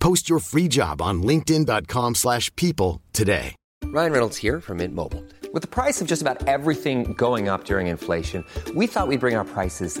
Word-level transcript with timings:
Post 0.00 0.28
your 0.28 0.40
free 0.40 0.66
job 0.66 1.00
on 1.00 1.22
linkedin.com/people 1.22 2.14
slash 2.14 2.50
people 2.56 3.00
today. 3.12 3.54
Ryan 3.92 4.12
Reynolds 4.12 4.36
here 4.36 4.60
from 4.60 4.76
Mint 4.78 4.94
Mobile. 4.94 5.24
With 5.52 5.62
the 5.62 5.68
price 5.68 6.00
of 6.00 6.06
just 6.06 6.22
about 6.22 6.46
everything 6.46 7.12
going 7.14 7.48
up 7.48 7.64
during 7.64 7.88
inflation, 7.88 8.44
we 8.74 8.86
thought 8.86 9.08
we'd 9.08 9.20
bring 9.20 9.36
our 9.36 9.44
prices 9.44 10.00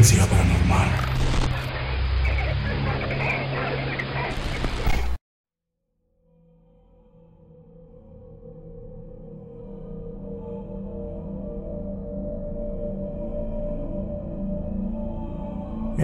En 0.00 0.06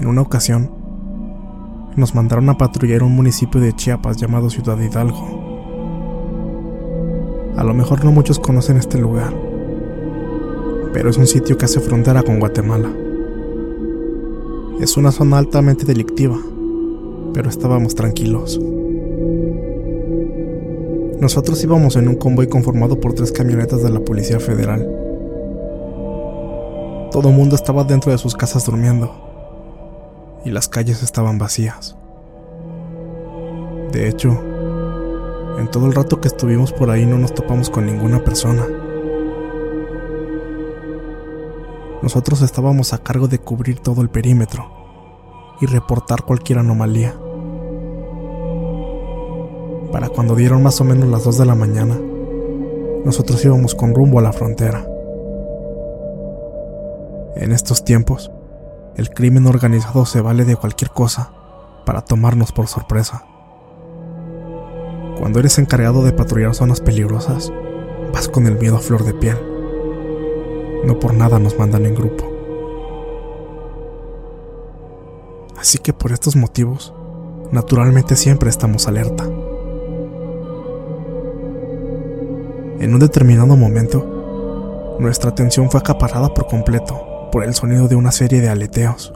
una 0.07 0.21
ocasión, 0.21 0.71
nos 1.97 2.15
mandaron 2.15 2.51
a 2.51 2.59
patrullar 2.59 3.03
un 3.03 3.13
municipio 3.13 3.63
de 3.63 3.73
Chiapas 3.73 4.19
llamado 4.19 4.51
Ciudad 4.51 4.79
Hidalgo. 4.79 5.47
A 7.57 7.65
lo 7.65 7.73
mejor 7.73 8.05
no 8.05 8.13
muchos 8.13 8.39
conocen 8.39 8.77
este 8.77 8.99
lugar, 8.99 9.33
pero 10.93 11.09
es 11.09 11.17
un 11.17 11.27
sitio 11.27 11.57
que 11.57 11.65
hace 11.65 11.81
frontera 11.81 12.23
con 12.23 12.39
Guatemala. 12.39 13.06
Es 14.81 14.99
una 14.99 15.11
zona 15.11 15.39
altamente 15.39 15.87
delictiva, 15.87 16.37
pero 17.33 17.49
estábamos 17.49 17.95
tranquilos. 17.95 18.61
Nosotros 21.19 21.65
íbamos 21.65 21.97
en 21.97 22.09
un 22.09 22.17
convoy 22.17 22.47
conformado 22.47 23.01
por 23.01 23.15
tres 23.15 23.33
camionetas 23.33 23.83
de 23.83 23.89
la 23.89 24.01
Policía 24.01 24.39
Federal. 24.39 24.87
Todo 27.11 27.31
el 27.31 27.35
mundo 27.35 27.57
estaba 27.57 27.85
dentro 27.85 28.13
de 28.13 28.19
sus 28.19 28.37
casas 28.37 28.67
durmiendo 28.67 29.15
y 30.45 30.51
las 30.51 30.69
calles 30.69 31.03
estaban 31.03 31.39
vacías. 31.39 31.97
De 33.93 34.09
hecho, 34.09 34.39
en 35.59 35.71
todo 35.71 35.87
el 35.87 35.95
rato 35.95 36.21
que 36.21 36.29
estuvimos 36.29 36.75
por 36.75 36.91
ahí 36.91 37.07
no 37.07 37.17
nos 37.17 37.35
topamos 37.35 37.71
con 37.71 37.87
ninguna 37.87 38.23
persona. 38.23 38.67
Nosotros 42.03 42.43
estábamos 42.43 42.93
a 42.93 42.99
cargo 42.99 43.27
de 43.27 43.39
cubrir 43.39 43.81
todo 43.81 44.03
el 44.03 44.11
perímetro 44.11 44.71
y 45.61 45.67
reportar 45.67 46.23
cualquier 46.23 46.59
anomalía. 46.59 47.15
Para 49.91 50.09
cuando 50.09 50.35
dieron 50.35 50.63
más 50.63 50.81
o 50.81 50.85
menos 50.85 51.09
las 51.09 51.25
2 51.25 51.39
de 51.39 51.47
la 51.47 51.55
mañana, 51.55 51.99
nosotros 53.05 53.45
íbamos 53.45 53.75
con 53.75 53.95
rumbo 53.95 54.19
a 54.19 54.23
la 54.23 54.33
frontera. 54.33 54.87
En 57.37 57.53
estos 57.53 57.85
tiempos, 57.85 58.31
el 58.97 59.11
crimen 59.11 59.47
organizado 59.47 60.05
se 60.07 60.21
vale 60.21 60.45
de 60.45 60.57
cualquier 60.57 60.91
cosa 60.91 61.33
para 61.85 62.03
tomarnos 62.03 62.53
por 62.53 62.67
sorpresa. 62.67 63.25
Cuando 65.19 65.39
eres 65.39 65.59
encargado 65.59 66.03
de 66.03 66.13
patrullar 66.13 66.55
zonas 66.55 66.81
peligrosas, 66.81 67.53
vas 68.13 68.29
con 68.29 68.47
el 68.47 68.59
miedo 68.59 68.77
a 68.77 68.81
flor 68.81 69.05
de 69.05 69.15
piel. 69.15 69.56
No 70.85 70.99
por 70.99 71.15
nada 71.15 71.39
nos 71.39 71.59
mandan 71.59 71.87
en 71.87 71.95
grupo. 71.95 72.25
Así 75.59 75.79
que 75.79 75.93
por 75.93 76.13
estos 76.13 76.37
motivos, 76.37 76.95
naturalmente 77.51 78.15
siempre 78.17 78.51
estamos 78.51 78.87
alerta. 78.87 79.25
En 82.79 82.93
un 82.93 83.01
determinado 83.01 83.57
momento, 83.57 84.97
nuestra 85.01 85.31
atención 85.31 85.71
fue 85.71 85.81
acaparada 85.81 86.33
por 86.33 86.47
completo 86.47 87.29
por 87.33 87.45
el 87.45 87.55
sonido 87.55 87.89
de 87.89 87.97
una 87.97 88.13
serie 88.13 88.41
de 88.41 88.49
aleteos. 88.49 89.13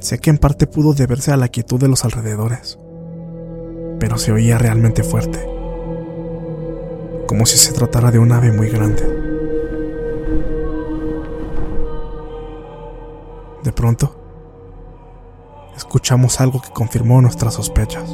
Sé 0.00 0.18
que 0.18 0.30
en 0.30 0.38
parte 0.38 0.66
pudo 0.66 0.94
deberse 0.94 1.32
a 1.32 1.36
la 1.36 1.48
quietud 1.48 1.80
de 1.80 1.88
los 1.88 2.04
alrededores, 2.04 2.78
pero 3.98 4.18
se 4.18 4.32
oía 4.32 4.58
realmente 4.58 5.02
fuerte, 5.02 5.38
como 7.26 7.46
si 7.46 7.58
se 7.58 7.72
tratara 7.72 8.10
de 8.10 8.18
un 8.18 8.30
ave 8.30 8.52
muy 8.52 8.68
grande. 8.68 9.27
De 13.68 13.72
pronto, 13.74 14.14
escuchamos 15.76 16.40
algo 16.40 16.62
que 16.62 16.70
confirmó 16.70 17.20
nuestras 17.20 17.52
sospechas. 17.52 18.08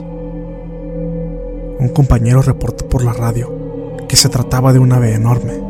Un 1.78 1.92
compañero 1.94 2.42
reportó 2.42 2.88
por 2.88 3.04
la 3.04 3.12
radio 3.12 3.96
que 4.08 4.16
se 4.16 4.28
trataba 4.28 4.72
de 4.72 4.80
un 4.80 4.92
ave 4.92 5.14
enorme. 5.14 5.62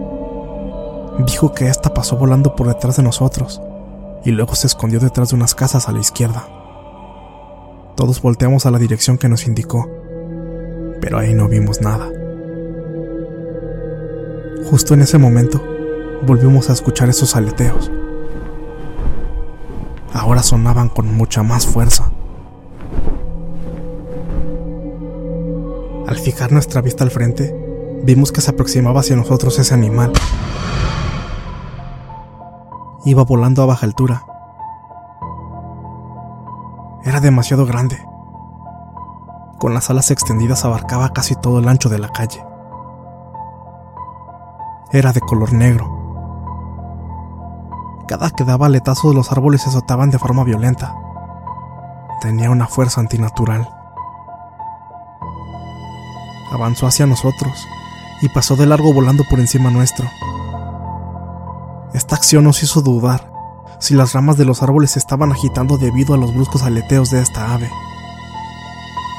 Dijo 1.26 1.52
que 1.52 1.68
ésta 1.68 1.92
pasó 1.92 2.16
volando 2.16 2.56
por 2.56 2.66
detrás 2.68 2.96
de 2.96 3.02
nosotros 3.02 3.60
y 4.24 4.30
luego 4.30 4.54
se 4.54 4.68
escondió 4.68 5.00
detrás 5.00 5.28
de 5.28 5.36
unas 5.36 5.54
casas 5.54 5.86
a 5.86 5.92
la 5.92 6.00
izquierda. 6.00 6.48
Todos 7.94 8.22
volteamos 8.22 8.64
a 8.64 8.70
la 8.70 8.78
dirección 8.78 9.18
que 9.18 9.28
nos 9.28 9.46
indicó, 9.46 9.86
pero 11.02 11.18
ahí 11.18 11.34
no 11.34 11.46
vimos 11.46 11.82
nada. 11.82 12.08
Justo 14.70 14.94
en 14.94 15.02
ese 15.02 15.18
momento, 15.18 15.62
volvimos 16.26 16.70
a 16.70 16.72
escuchar 16.72 17.10
esos 17.10 17.36
aleteos. 17.36 17.92
Ahora 20.14 20.44
sonaban 20.44 20.88
con 20.88 21.12
mucha 21.12 21.42
más 21.42 21.66
fuerza. 21.66 22.10
Al 26.06 26.16
fijar 26.18 26.52
nuestra 26.52 26.80
vista 26.80 27.02
al 27.02 27.10
frente, 27.10 28.00
vimos 28.04 28.30
que 28.30 28.40
se 28.40 28.52
aproximaba 28.52 29.00
hacia 29.00 29.16
nosotros 29.16 29.58
ese 29.58 29.74
animal. 29.74 30.12
Iba 33.04 33.24
volando 33.24 33.62
a 33.62 33.66
baja 33.66 33.86
altura. 33.86 34.24
Era 37.04 37.20
demasiado 37.20 37.66
grande. 37.66 37.98
Con 39.58 39.74
las 39.74 39.90
alas 39.90 40.12
extendidas 40.12 40.64
abarcaba 40.64 41.12
casi 41.12 41.34
todo 41.34 41.58
el 41.58 41.68
ancho 41.68 41.88
de 41.88 41.98
la 41.98 42.10
calle. 42.10 42.42
Era 44.92 45.12
de 45.12 45.20
color 45.20 45.52
negro. 45.52 45.93
Cada 48.06 48.30
que 48.30 48.44
daba 48.44 48.66
aletazos 48.66 49.14
los 49.14 49.32
árboles 49.32 49.62
se 49.62 49.70
azotaban 49.70 50.10
de 50.10 50.18
forma 50.18 50.44
violenta. 50.44 50.94
Tenía 52.20 52.50
una 52.50 52.66
fuerza 52.66 53.00
antinatural. 53.00 53.68
Avanzó 56.52 56.86
hacia 56.86 57.06
nosotros 57.06 57.66
y 58.20 58.28
pasó 58.28 58.56
de 58.56 58.66
largo 58.66 58.92
volando 58.92 59.24
por 59.28 59.40
encima 59.40 59.70
nuestro. 59.70 60.06
Esta 61.94 62.16
acción 62.16 62.44
nos 62.44 62.62
hizo 62.62 62.82
dudar 62.82 63.32
si 63.80 63.94
las 63.94 64.12
ramas 64.12 64.36
de 64.36 64.44
los 64.44 64.62
árboles 64.62 64.92
se 64.92 64.98
estaban 64.98 65.32
agitando 65.32 65.78
debido 65.78 66.14
a 66.14 66.18
los 66.18 66.34
bruscos 66.34 66.62
aleteos 66.62 67.10
de 67.10 67.20
esta 67.20 67.54
ave. 67.54 67.70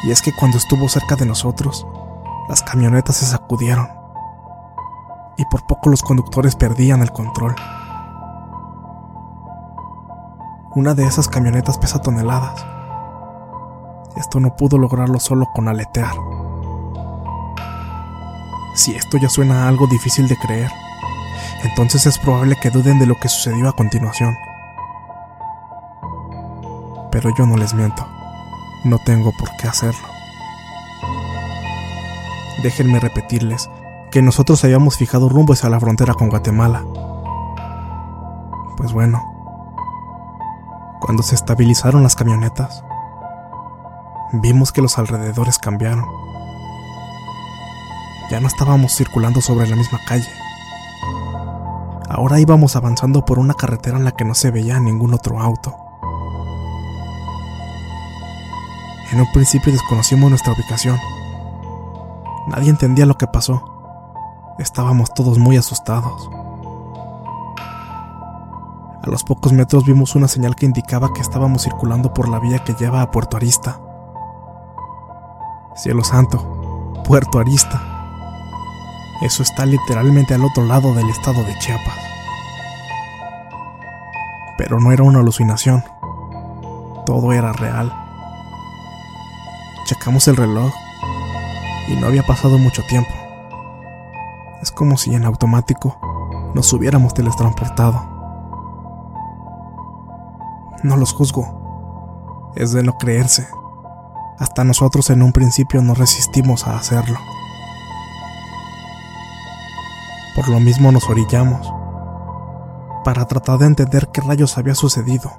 Y 0.04 0.12
es 0.12 0.22
que 0.22 0.32
cuando 0.32 0.58
estuvo 0.58 0.88
cerca 0.90 1.16
de 1.16 1.26
nosotros, 1.26 1.88
las 2.48 2.62
camionetas 2.62 3.18
se 3.18 3.26
sacudieron 3.26 3.90
y 5.38 5.46
por 5.46 5.66
poco 5.66 5.90
los 5.90 6.04
conductores 6.04 6.56
perdían 6.56 7.02
el 7.02 7.12
control. 7.12 7.56
Una 10.76 10.94
de 10.94 11.06
esas 11.06 11.30
camionetas 11.30 11.78
pesa 11.78 12.02
toneladas. 12.02 12.66
Esto 14.18 14.42
no 14.42 14.58
pudo 14.58 14.78
lograrlo 14.78 15.22
solo 15.22 15.48
con 15.54 15.70
aletear. 15.70 16.14
Si 18.74 18.94
esto 18.94 19.18
ya 19.18 19.30
suena 19.30 19.70
algo 19.70 19.88
difícil 19.88 20.28
de 20.28 20.36
creer, 20.36 20.70
entonces 21.64 22.06
es 22.06 22.20
probable 22.20 22.58
que 22.62 22.72
duden 22.72 23.00
de 23.00 23.06
lo 23.06 23.16
que 23.16 23.30
sucedió 23.30 23.70
a 23.70 23.76
continuación. 23.78 24.36
Pero 27.10 27.30
yo 27.38 27.46
no 27.46 27.56
les 27.56 27.74
miento, 27.74 28.06
no 28.84 29.00
tengo 29.00 29.32
por 29.40 29.50
qué 29.56 29.70
hacerlo. 29.70 30.08
Déjenme 32.64 33.00
repetirles 33.00 33.70
que 34.12 34.22
nosotros 34.22 34.62
habíamos 34.66 34.98
fijado 34.98 35.30
rumbo 35.30 35.54
hacia 35.54 35.70
la 35.70 35.80
frontera 35.80 36.16
con 36.16 36.28
Guatemala. 36.28 36.84
Pues 38.76 38.92
bueno, 38.92 39.35
cuando 41.06 41.22
se 41.22 41.36
estabilizaron 41.36 42.02
las 42.02 42.16
camionetas, 42.16 42.84
vimos 44.32 44.72
que 44.72 44.82
los 44.82 44.98
alrededores 44.98 45.60
cambiaron. 45.60 46.04
Ya 48.32 48.40
no 48.40 48.48
estábamos 48.48 48.96
circulando 48.96 49.40
sobre 49.40 49.68
la 49.68 49.76
misma 49.76 50.00
calle. 50.08 50.28
Ahora 52.10 52.40
íbamos 52.40 52.76
avanzando 52.76 53.24
por 53.24 53.38
una 53.38 53.54
carretera 53.54 53.98
en 53.98 54.04
la 54.04 54.14
que 54.14 54.26
no 54.26 54.34
se 54.34 54.50
veía 54.50 54.80
ningún 54.80 55.14
otro 55.14 55.40
auto. 55.40 55.78
En 59.12 59.20
un 59.20 59.32
principio 59.32 59.72
desconocimos 59.72 60.32
nuestra 60.32 60.54
ubicación. 60.54 60.98
Nadie 62.48 62.72
entendía 62.72 63.06
lo 63.06 63.16
que 63.16 63.28
pasó. 63.28 63.62
Estábamos 64.58 65.14
todos 65.14 65.38
muy 65.38 65.56
asustados. 65.56 66.32
A 69.06 69.10
los 69.12 69.24
pocos 69.24 69.54
metros 69.54 69.86
vimos 69.86 70.16
una 70.16 70.28
señal 70.28 70.56
que 70.56 70.66
indicaba 70.66 71.14
que 71.14 71.22
estábamos 71.22 71.62
circulando 71.62 72.12
por 72.12 72.28
la 72.28 72.40
vía 72.40 72.64
que 72.64 72.74
lleva 72.74 73.04
a 73.04 73.12
Puerto 73.12 73.38
Arista. 73.38 73.80
Cielo 75.76 76.04
santo, 76.04 77.04
Puerto 77.06 77.38
Arista. 77.38 77.80
Eso 79.22 79.44
está 79.44 79.68
literalmente 79.68 80.34
al 80.34 80.44
otro 80.44 80.66
lado 80.66 80.96
del 80.96 81.08
estado 81.08 81.44
de 81.44 81.56
Chiapas. 81.60 81.94
Pero 84.58 84.80
no 84.80 84.92
era 84.92 85.04
una 85.04 85.20
alucinación. 85.20 85.84
Todo 87.06 87.32
era 87.32 87.54
real. 87.54 87.94
Checamos 89.86 90.28
el 90.28 90.36
reloj 90.36 90.74
y 91.88 91.96
no 91.98 92.08
había 92.08 92.26
pasado 92.26 92.58
mucho 92.58 92.82
tiempo. 92.88 93.14
Es 94.64 94.72
como 94.72 94.98
si 94.98 95.14
en 95.14 95.26
automático 95.26 96.00
nos 96.56 96.74
hubiéramos 96.74 97.14
teletransportado. 97.14 98.15
No 100.84 100.98
los 100.98 101.14
juzgo. 101.14 102.54
Es 102.56 102.72
de 102.72 102.84
no 102.84 102.98
creerse. 102.98 103.48
Hasta 104.40 104.64
nosotros 104.64 105.10
en 105.10 105.22
un 105.22 105.32
principio 105.32 105.82
no 105.82 105.94
resistimos 105.94 106.68
a 106.68 106.78
hacerlo. 106.78 107.18
Por 110.36 110.50
lo 110.50 110.60
mismo 110.60 110.92
nos 110.92 111.10
orillamos, 111.10 111.72
para 113.06 113.26
tratar 113.26 113.60
de 113.60 113.68
entender 113.68 114.10
qué 114.12 114.20
rayos 114.20 114.58
había 114.58 114.76
sucedido. 114.76 115.32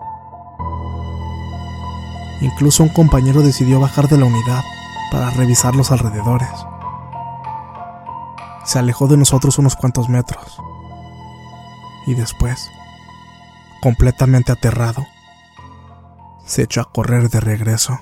Incluso 2.40 2.82
un 2.82 2.88
compañero 2.88 3.42
decidió 3.42 3.80
bajar 3.80 4.08
de 4.08 4.16
la 4.16 4.24
unidad 4.24 4.64
para 5.10 5.30
revisar 5.30 5.74
los 5.74 5.92
alrededores. 5.92 6.48
Se 8.64 8.78
alejó 8.78 9.06
de 9.06 9.16
nosotros 9.16 9.58
unos 9.58 9.76
cuantos 9.76 10.08
metros. 10.08 10.60
Y 12.06 12.14
después, 12.14 12.70
completamente 13.82 14.52
aterrado, 14.52 15.06
se 16.46 16.62
echó 16.62 16.80
a 16.80 16.90
correr 16.90 17.28
de 17.28 17.40
regreso. 17.40 18.00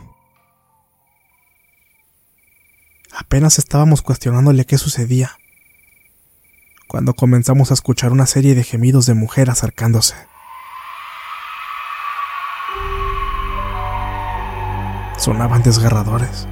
Apenas 3.17 3.59
estábamos 3.59 4.03
cuestionándole 4.03 4.67
qué 4.67 4.77
sucedía, 4.77 5.39
cuando 6.87 7.15
comenzamos 7.15 7.71
a 7.71 7.75
escuchar 7.75 8.13
una 8.13 8.27
serie 8.27 8.55
de 8.55 8.63
gemidos 8.63 9.07
de 9.07 9.15
mujer 9.15 9.51
acercándose. 9.51 10.15
Sonaban 15.17 15.63
desgarradores, 15.63 16.47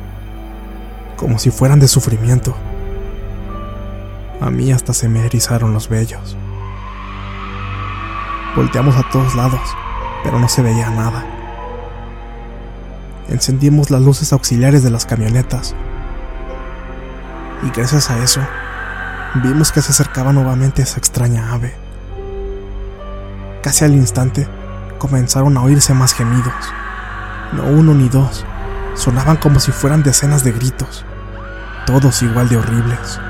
como 1.17 1.39
si 1.39 1.51
fueran 1.51 1.79
de 1.79 1.89
sufrimiento. 1.89 2.57
A 4.41 4.51
mí 4.51 4.73
hasta 4.73 4.95
se 4.95 5.09
me 5.09 5.27
erizaron 5.27 5.75
los 5.75 5.89
vellos. 5.89 6.37
Volteamos 8.57 8.97
a 8.97 9.09
todos 9.11 9.35
lados, 9.35 9.77
pero 10.25 10.39
no 10.39 10.49
se 10.49 10.63
veía 10.63 10.91
nada. 10.91 11.42
Encendimos 13.29 13.91
las 13.91 14.03
luces 14.03 14.33
auxiliares 14.33 14.83
de 14.83 14.91
las 14.91 15.07
camionetas. 15.07 15.75
Y 17.63 17.71
gracias 17.71 18.11
a 18.11 18.23
eso, 18.23 18.41
vimos 19.43 19.71
que 19.73 19.81
se 19.83 19.93
acercaba 19.93 20.33
nuevamente 20.33 20.83
esa 20.83 20.99
extraña 20.99 21.53
ave. 21.53 21.75
Casi 23.63 23.85
al 23.85 23.95
instante, 23.95 24.49
comenzaron 24.99 25.57
a 25.57 25.63
oírse 25.63 25.95
más 25.95 26.13
gemidos. 26.15 26.55
No 27.53 27.65
uno 27.65 27.95
ni 27.95 28.09
dos, 28.09 28.45
sonaban 28.95 29.37
como 29.37 29.61
si 29.61 29.71
fueran 29.71 30.03
decenas 30.03 30.43
de 30.43 30.53
gritos, 30.53 31.05
todos 31.87 32.23
igual 32.23 32.49
de 32.49 32.57
horribles. 32.57 33.21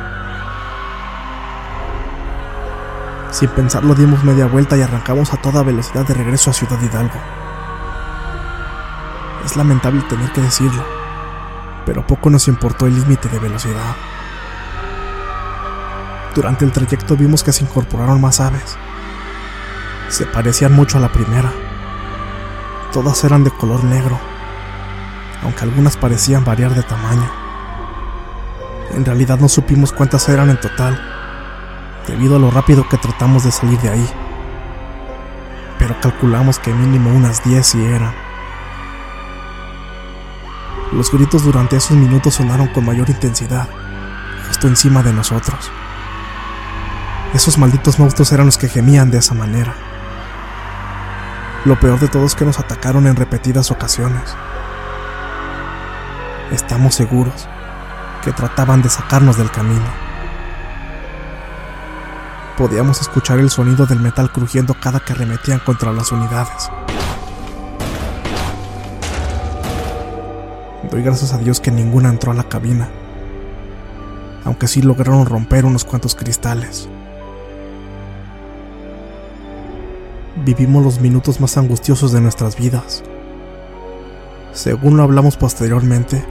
Sin 3.31 3.49
pensarlo 3.51 3.95
dimos 3.95 4.25
media 4.25 4.47
vuelta 4.47 4.77
y 4.77 4.83
arrancamos 4.83 5.33
a 5.33 5.39
toda 5.39 5.63
velocidad 5.63 6.07
de 6.07 6.15
regreso 6.15 6.51
a 6.51 6.55
Ciudad 6.55 6.81
Hidalgo. 6.81 7.42
Es 9.45 9.57
lamentable 9.57 10.03
tener 10.03 10.31
que 10.33 10.41
decirlo, 10.41 10.85
pero 11.85 12.07
poco 12.07 12.31
nos 12.31 12.47
importó 12.49 12.87
el 12.87 12.95
límite 12.95 13.29
de 13.29 13.39
velocidad. 13.39 13.97
Durante 16.35 16.65
el 16.65 16.73
trayecto 16.73 17.17
vimos 17.17 17.43
que 17.43 17.53
se 17.53 17.65
incorporaron 17.65 18.21
más 18.21 18.41
aves. 18.41 18.77
Se 20.09 20.25
parecían 20.25 20.73
mucho 20.73 20.99
a 20.99 21.01
la 21.01 21.11
primera. 21.11 21.53
Todas 22.93 23.23
eran 23.25 23.43
de 23.43 23.51
color 23.51 23.83
negro, 23.85 24.19
aunque 25.43 25.65
algunas 25.65 25.97
parecían 25.97 26.45
variar 26.45 26.75
de 26.75 26.83
tamaño. 26.83 27.29
En 28.95 29.05
realidad 29.05 29.39
no 29.39 29.49
supimos 29.49 29.93
cuántas 29.93 30.29
eran 30.29 30.51
en 30.51 30.61
total, 30.61 31.01
debido 32.07 32.37
a 32.37 32.39
lo 32.39 32.51
rápido 32.51 32.89
que 32.89 32.99
tratamos 32.99 33.45
de 33.45 33.51
salir 33.51 33.79
de 33.81 33.89
ahí. 33.89 34.09
Pero 35.79 35.99
calculamos 36.01 36.59
que 36.59 36.73
mínimo 36.73 37.11
unas 37.11 37.43
10 37.43 37.67
sí 37.67 37.85
eran. 37.85 38.22
Los 40.93 41.11
gritos 41.11 41.43
durante 41.43 41.77
esos 41.77 41.97
minutos 41.97 42.35
sonaron 42.35 42.69
con 42.69 42.85
mayor 42.85 43.09
intensidad, 43.09 43.67
justo 44.47 44.69
encima 44.69 45.03
de 45.03 45.15
nosotros. 45.15 45.71
Esos 47.33 47.57
malditos 47.57 47.99
monstruos 47.99 48.31
eran 48.31 48.45
los 48.45 48.59
que 48.59 48.69
gemían 48.69 49.11
de 49.11 49.19
esa 49.19 49.33
manera. 49.33 49.75
Lo 51.65 51.81
peor 51.81 51.99
de 51.99 52.09
todo 52.09 52.27
es 52.27 52.35
que 52.35 52.45
nos 52.45 52.59
atacaron 52.59 53.07
en 53.07 53.17
repetidas 53.17 53.71
ocasiones. 53.71 54.37
Estamos 56.51 56.95
seguros 56.95 57.49
que 58.23 58.33
trataban 58.33 58.83
de 58.83 58.91
sacarnos 58.91 59.39
del 59.39 59.51
camino. 59.51 59.87
Podíamos 62.59 63.01
escuchar 63.01 63.39
el 63.39 63.49
sonido 63.49 63.87
del 63.87 64.01
metal 64.01 64.31
crujiendo 64.31 64.75
cada 64.75 65.01
que 65.01 65.15
arremetían 65.15 65.61
contra 65.61 65.91
las 65.91 66.13
unidades. 66.13 66.71
Gracias 71.01 71.33
a 71.33 71.39
Dios 71.39 71.59
que 71.59 71.71
ninguna 71.71 72.11
entró 72.11 72.31
a 72.31 72.35
la 72.35 72.49
cabina, 72.49 72.89
aunque 74.45 74.69
sí 74.69 74.83
lograron 74.83 75.27
romper 75.27 75.65
unos 75.65 75.85
cuantos 75.85 76.15
cristales. 76.15 76.89
Vivimos 80.45 80.85
los 80.85 81.01
minutos 81.01 81.41
más 81.41 81.57
angustiosos 81.57 82.13
de 82.13 82.21
nuestras 82.21 82.57
vidas. 82.57 83.03
Según 84.53 84.97
lo 84.97 85.03
hablamos 85.03 85.37
posteriormente, 85.37 86.25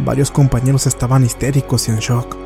varios 0.00 0.30
compañeros 0.30 0.86
estaban 0.86 1.24
histéricos 1.24 1.88
y 1.88 1.92
en 1.92 1.98
shock. 1.98 2.36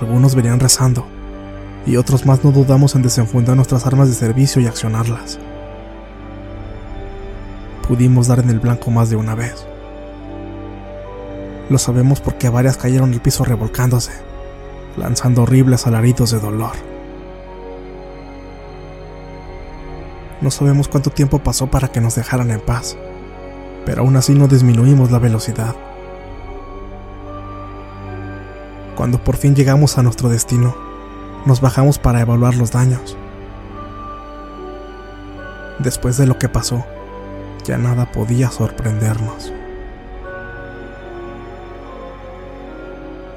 Algunos 0.00 0.34
venían 0.34 0.60
rezando, 0.60 1.04
y 1.84 1.96
otros 1.96 2.24
más 2.24 2.42
no 2.42 2.52
dudamos 2.52 2.94
en 2.94 3.02
desenfundar 3.02 3.54
nuestras 3.54 3.86
armas 3.86 4.08
de 4.08 4.14
servicio 4.14 4.62
y 4.62 4.66
accionarlas 4.66 5.38
pudimos 7.88 8.28
dar 8.28 8.38
en 8.40 8.50
el 8.50 8.60
blanco 8.60 8.90
más 8.90 9.08
de 9.08 9.16
una 9.16 9.34
vez. 9.34 9.66
Lo 11.70 11.78
sabemos 11.78 12.20
porque 12.20 12.50
varias 12.50 12.76
cayeron 12.76 13.14
al 13.14 13.22
piso 13.22 13.44
revolcándose, 13.44 14.12
lanzando 14.98 15.42
horribles 15.42 15.86
alaridos 15.86 16.30
de 16.30 16.38
dolor. 16.38 16.72
No 20.42 20.50
sabemos 20.50 20.86
cuánto 20.86 21.10
tiempo 21.10 21.38
pasó 21.38 21.66
para 21.66 21.88
que 21.88 22.00
nos 22.00 22.14
dejaran 22.14 22.50
en 22.50 22.60
paz, 22.60 22.96
pero 23.86 24.02
aún 24.02 24.16
así 24.16 24.34
no 24.34 24.48
disminuimos 24.48 25.10
la 25.10 25.18
velocidad. 25.18 25.74
Cuando 28.96 29.18
por 29.24 29.36
fin 29.36 29.54
llegamos 29.54 29.96
a 29.96 30.02
nuestro 30.02 30.28
destino, 30.28 30.76
nos 31.46 31.60
bajamos 31.60 31.98
para 31.98 32.20
evaluar 32.20 32.54
los 32.54 32.70
daños. 32.70 33.16
Después 35.78 36.16
de 36.18 36.26
lo 36.26 36.38
que 36.38 36.48
pasó, 36.48 36.84
ya 37.68 37.76
nada 37.76 38.10
podía 38.10 38.50
sorprendernos. 38.50 39.52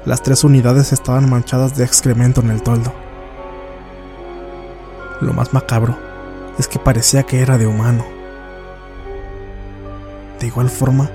Las 0.06 0.22
tres 0.22 0.42
unidades 0.42 0.92
estaban 0.94 1.28
manchadas 1.28 1.76
de 1.76 1.84
excremento 1.84 2.40
en 2.40 2.50
el 2.50 2.62
toldo. 2.62 2.94
Lo 5.20 5.34
más 5.34 5.52
macabro 5.52 5.98
es 6.58 6.66
que 6.66 6.78
parecía 6.78 7.24
que 7.24 7.42
era 7.42 7.58
de 7.58 7.66
humano. 7.66 8.06
De 10.40 10.46
igual 10.46 10.70
forma, 10.70 11.10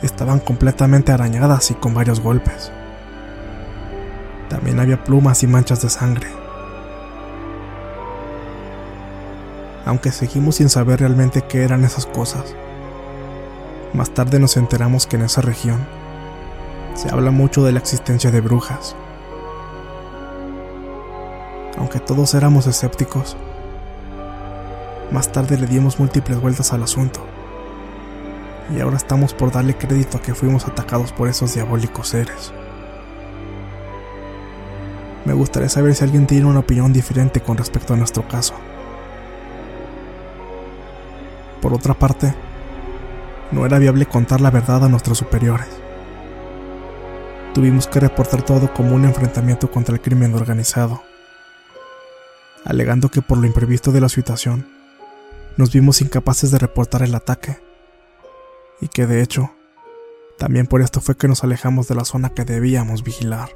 estaban 0.00 0.38
completamente 0.38 1.10
arañadas 1.10 1.72
y 1.72 1.74
con 1.74 1.92
varios 1.92 2.20
golpes. 2.20 2.70
También 4.48 4.78
había 4.78 5.02
plumas 5.02 5.42
y 5.42 5.48
manchas 5.48 5.82
de 5.82 5.90
sangre. 5.90 6.39
Aunque 9.84 10.12
seguimos 10.12 10.56
sin 10.56 10.68
saber 10.68 11.00
realmente 11.00 11.42
qué 11.42 11.62
eran 11.62 11.84
esas 11.84 12.06
cosas. 12.06 12.54
Más 13.92 14.10
tarde 14.10 14.38
nos 14.38 14.56
enteramos 14.56 15.06
que 15.06 15.16
en 15.16 15.22
esa 15.22 15.40
región 15.40 15.86
se 16.94 17.10
habla 17.10 17.30
mucho 17.30 17.64
de 17.64 17.72
la 17.72 17.78
existencia 17.78 18.30
de 18.30 18.40
brujas. 18.40 18.94
Aunque 21.78 21.98
todos 21.98 22.34
éramos 22.34 22.66
escépticos, 22.66 23.36
más 25.10 25.32
tarde 25.32 25.58
le 25.58 25.66
dimos 25.66 25.98
múltiples 25.98 26.40
vueltas 26.40 26.72
al 26.72 26.82
asunto. 26.82 27.20
Y 28.76 28.80
ahora 28.80 28.96
estamos 28.96 29.34
por 29.34 29.50
darle 29.50 29.76
crédito 29.76 30.18
a 30.18 30.22
que 30.22 30.34
fuimos 30.34 30.66
atacados 30.68 31.12
por 31.12 31.28
esos 31.28 31.54
diabólicos 31.54 32.08
seres. 32.08 32.52
Me 35.24 35.32
gustaría 35.32 35.68
saber 35.68 35.94
si 35.94 36.04
alguien 36.04 36.26
tiene 36.26 36.46
una 36.46 36.60
opinión 36.60 36.92
diferente 36.92 37.40
con 37.40 37.56
respecto 37.56 37.94
a 37.94 37.96
nuestro 37.96 38.26
caso. 38.28 38.54
Por 41.70 41.78
otra 41.78 41.94
parte, 41.94 42.34
no 43.52 43.64
era 43.64 43.78
viable 43.78 44.04
contar 44.04 44.40
la 44.40 44.50
verdad 44.50 44.84
a 44.84 44.88
nuestros 44.88 45.18
superiores 45.18 45.68
tuvimos 47.52 47.86
que 47.86 48.00
reportar 48.00 48.42
todo 48.42 48.72
como 48.74 48.94
un 48.94 49.04
enfrentamiento 49.04 49.70
contra 49.70 49.94
el 49.94 50.00
crimen 50.00 50.34
organizado, 50.34 51.02
alegando 52.64 53.08
que 53.08 53.22
por 53.22 53.38
lo 53.38 53.46
imprevisto 53.46 53.92
de 53.92 54.00
la 54.00 54.08
situación, 54.08 54.68
nos 55.56 55.72
vimos 55.72 56.00
incapaces 56.00 56.50
de 56.50 56.58
reportar 56.58 57.02
el 57.02 57.14
ataque, 57.14 57.58
y 58.80 58.88
que 58.88 59.06
de 59.06 59.22
hecho, 59.22 59.52
también 60.38 60.66
por 60.66 60.80
esto 60.80 61.00
fue 61.00 61.16
que 61.16 61.28
nos 61.28 61.44
alejamos 61.44 61.86
de 61.86 61.94
la 61.94 62.04
zona 62.04 62.30
que 62.30 62.44
debíamos 62.44 63.04
vigilar. 63.04 63.50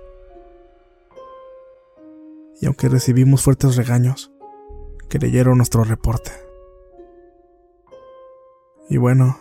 Y 2.60 2.66
aunque 2.66 2.88
recibimos 2.88 3.42
fuertes 3.42 3.74
regaños, 3.74 4.30
creyeron 5.08 5.56
nuestro 5.56 5.82
reporte. 5.82 6.43
Y 8.88 8.96
bueno, 8.96 9.38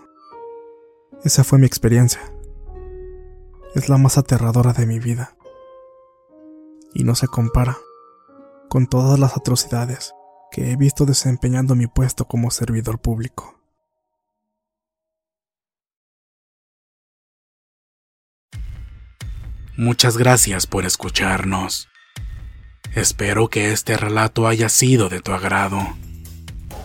esa 1.23 1.43
fue 1.43 1.59
mi 1.59 1.65
experiencia 1.65 2.33
es 3.75 3.89
la 3.89 3.97
más 3.97 4.17
aterradora 4.17 4.73
de 4.73 4.85
mi 4.85 4.99
vida. 4.99 5.35
Y 6.93 7.03
no 7.03 7.15
se 7.15 7.27
compara 7.27 7.77
con 8.69 8.87
todas 8.87 9.19
las 9.19 9.35
atrocidades 9.35 10.13
que 10.51 10.71
he 10.71 10.75
visto 10.75 11.05
desempeñando 11.05 11.75
mi 11.75 11.87
puesto 11.87 12.25
como 12.25 12.51
servidor 12.51 12.99
público. 12.99 13.59
Muchas 19.75 20.17
gracias 20.17 20.67
por 20.67 20.85
escucharnos. 20.85 21.89
Espero 22.93 23.49
que 23.49 23.71
este 23.71 23.97
relato 23.97 24.47
haya 24.47 24.69
sido 24.69 25.09
de 25.09 25.19
tu 25.19 25.31
agrado. 25.31 25.79